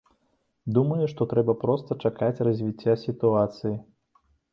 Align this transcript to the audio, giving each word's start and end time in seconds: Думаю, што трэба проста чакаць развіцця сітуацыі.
Думаю, 0.77 1.05
што 1.11 1.27
трэба 1.33 1.53
проста 1.63 1.97
чакаць 2.09 2.43
развіцця 2.47 2.93
сітуацыі. 3.05 3.75